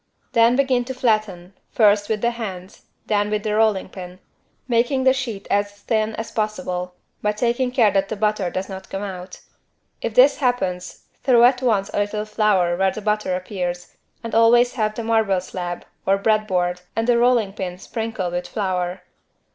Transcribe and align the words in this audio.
Then 0.31 0.55
begin 0.55 0.83
to 0.85 0.95
flatten, 0.95 1.53
first 1.69 2.09
with 2.09 2.21
the 2.21 2.31
hands, 2.31 2.85
then 3.05 3.29
with 3.29 3.43
the 3.43 3.53
rolling 3.53 3.87
pin, 3.87 4.17
making 4.67 5.03
the 5.03 5.13
sheet 5.13 5.47
as 5.51 5.71
thin 5.79 6.15
as 6.15 6.31
possible, 6.31 6.95
but 7.21 7.37
taking 7.37 7.69
care 7.69 7.91
that 7.91 8.09
the 8.09 8.15
butter 8.15 8.49
does 8.49 8.67
not 8.67 8.89
come 8.89 9.03
out. 9.03 9.41
If 10.01 10.15
this 10.15 10.37
happens 10.39 11.03
throw 11.23 11.43
at 11.43 11.61
once 11.61 11.91
a 11.93 11.99
little 11.99 12.25
flour 12.25 12.75
where 12.75 12.89
the 12.91 12.99
butter 12.99 13.35
appears 13.35 13.93
and 14.23 14.33
always 14.33 14.73
have 14.73 14.95
the 14.95 15.03
marble 15.03 15.39
slab 15.39 15.85
(or 16.07 16.17
bread 16.17 16.47
board) 16.47 16.81
and 16.95 17.05
the 17.07 17.19
rolling 17.19 17.53
pin 17.53 17.77
sprinkled 17.77 18.33
with 18.33 18.47
flour. 18.47 19.01